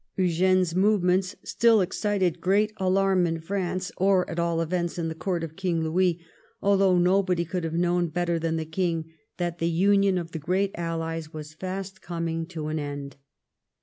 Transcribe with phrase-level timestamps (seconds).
[0.17, 5.43] Eugene's movements still excited great alarm in France, or at all events in the Court
[5.43, 6.19] of King Louis,
[6.59, 10.71] although nobody could have known better than the King that the union of the great
[10.73, 13.15] Allies was fast coming to an end.